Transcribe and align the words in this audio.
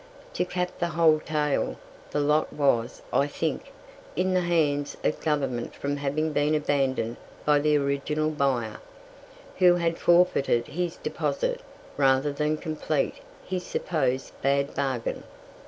To 0.33 0.45
cap 0.45 0.79
the 0.79 0.87
whole 0.87 1.19
tale, 1.19 1.75
the 2.09 2.19
lot 2.21 2.51
was, 2.51 3.03
I 3.13 3.27
think, 3.27 3.71
in 4.15 4.33
the 4.33 4.41
hands 4.41 4.97
of 5.03 5.19
Government 5.21 5.75
from 5.75 5.97
having 5.97 6.33
been 6.33 6.55
abandoned 6.55 7.17
by 7.45 7.59
the 7.59 7.77
original 7.77 8.31
buyer, 8.31 8.79
who 9.57 9.75
had 9.75 9.99
forfeited 9.99 10.65
his 10.65 10.95
deposit 10.97 11.61
rather 11.97 12.33
than 12.33 12.57
complete 12.57 13.17
his 13.45 13.61
supposed 13.63 14.31
bad 14.41 14.73
bargain. 14.73 15.21